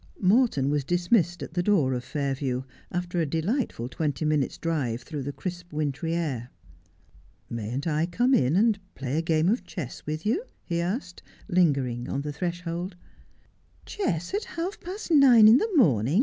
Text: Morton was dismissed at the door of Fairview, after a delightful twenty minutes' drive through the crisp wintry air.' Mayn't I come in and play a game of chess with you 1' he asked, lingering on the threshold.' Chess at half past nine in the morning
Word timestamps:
Morton 0.19 0.71
was 0.71 0.83
dismissed 0.83 1.43
at 1.43 1.53
the 1.53 1.61
door 1.61 1.93
of 1.93 2.03
Fairview, 2.03 2.63
after 2.91 3.19
a 3.21 3.25
delightful 3.27 3.87
twenty 3.87 4.25
minutes' 4.25 4.57
drive 4.57 5.03
through 5.03 5.21
the 5.21 5.31
crisp 5.31 5.71
wintry 5.71 6.15
air.' 6.15 6.49
Mayn't 7.51 7.85
I 7.85 8.07
come 8.07 8.33
in 8.33 8.55
and 8.55 8.79
play 8.95 9.19
a 9.19 9.21
game 9.21 9.47
of 9.47 9.63
chess 9.63 10.03
with 10.07 10.25
you 10.25 10.39
1' 10.39 10.47
he 10.65 10.81
asked, 10.81 11.21
lingering 11.47 12.09
on 12.09 12.21
the 12.23 12.33
threshold.' 12.33 12.95
Chess 13.85 14.33
at 14.33 14.45
half 14.45 14.79
past 14.79 15.11
nine 15.11 15.47
in 15.47 15.57
the 15.57 15.69
morning 15.75 16.19